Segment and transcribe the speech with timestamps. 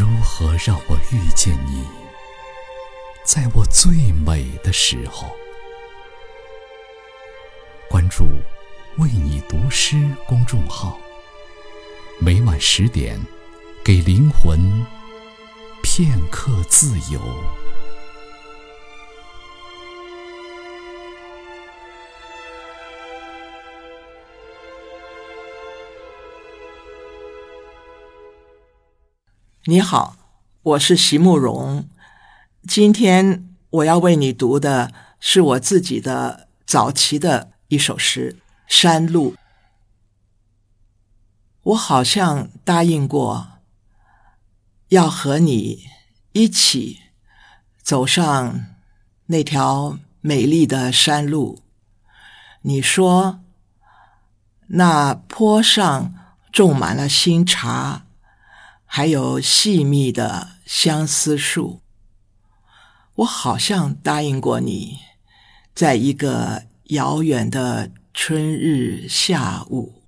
[0.00, 1.86] 如何让我遇见你，
[3.22, 5.36] 在我最美的时候？
[7.86, 8.24] 关注
[8.96, 10.98] “为你读诗”公众号，
[12.18, 13.20] 每晚十点，
[13.84, 14.58] 给灵魂
[15.82, 17.20] 片刻自由。
[29.70, 30.16] 你好，
[30.62, 31.88] 我是席慕容。
[32.66, 39.34] 今天我要为你读的是我自己的早期的一首诗《山路》。
[41.62, 43.46] 我好像答应过，
[44.88, 45.84] 要和你
[46.32, 46.98] 一起
[47.80, 48.66] 走上
[49.26, 51.62] 那条美丽的山路。
[52.62, 53.38] 你说，
[54.66, 56.12] 那坡上
[56.50, 58.06] 种满了新茶。
[58.92, 61.80] 还有细密的相思树，
[63.14, 64.98] 我好像答应过你，
[65.72, 70.02] 在一个遥远的春日下午，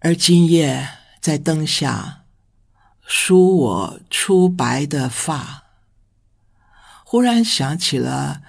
[0.00, 0.88] 而今夜
[1.20, 2.24] 在灯下
[3.06, 5.66] 梳我初白的发，
[7.04, 8.42] 忽然想起了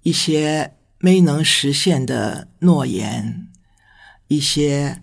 [0.00, 3.48] 一些没能实现的诺言，
[4.28, 5.02] 一些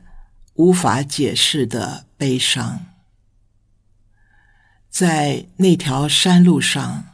[0.55, 2.87] 无法解释的悲伤。
[4.89, 7.05] 在那条山路上，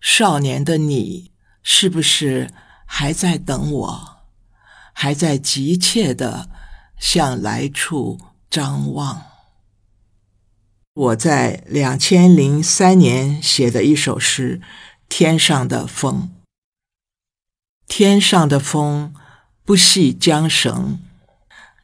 [0.00, 2.50] 少年的你是不是
[2.86, 4.10] 还在等我？
[4.92, 6.48] 还在急切的
[6.98, 9.22] 向来处张望？
[10.94, 14.60] 我在两千零三年写的一首诗
[15.08, 16.30] 《天上的风》，
[17.88, 19.12] 天上的风
[19.64, 21.00] 不系缰绳，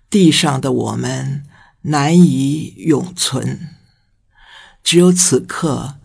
[0.08, 1.44] 地上的我们
[1.82, 3.76] 难以永存。
[4.90, 5.98] 只有此刻，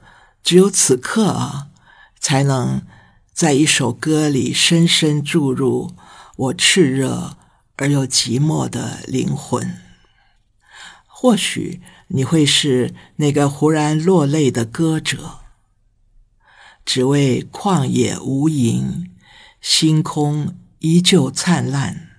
[0.44, 1.70] 只有此刻啊，
[2.20, 2.84] 才能
[3.34, 5.96] 在一首歌里深深注入
[6.36, 7.36] 我炽热
[7.78, 9.78] 而又寂寞的灵魂。
[11.08, 15.40] 或许你会是那个忽然落泪的歌者，
[16.86, 19.08] 只为旷野无垠，
[19.60, 22.10] 星空依旧灿烂，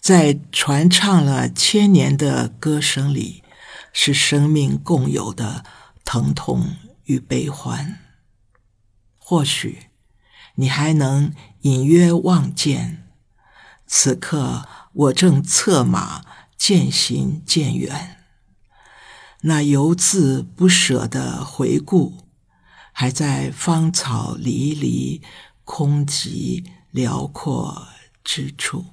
[0.00, 3.42] 在传唱了千年的歌声里。
[3.92, 5.64] 是生命共有的
[6.04, 7.98] 疼痛与悲欢。
[9.18, 9.90] 或许
[10.54, 13.08] 你还能隐约望见，
[13.86, 16.24] 此刻我正策马
[16.56, 18.16] 渐行渐远。
[19.42, 22.24] 那犹自不舍的回顾，
[22.92, 25.22] 还在芳草离离、
[25.64, 27.86] 空寂辽阔
[28.24, 28.86] 之处。